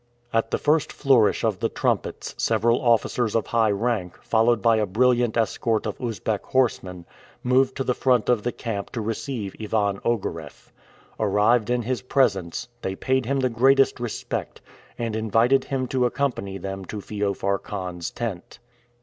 [0.33, 4.87] At the first flourish of the trumpets several officers of high rank, followed by a
[4.87, 7.05] brilliant escort of Usbeck horsemen,
[7.43, 10.71] moved to the front of the camp to receive Ivan Ogareff.
[11.19, 14.59] Arrived in his presence, they paid him the greatest respect,
[14.97, 18.57] and invited him to accompany them to Feofar Khan's tent.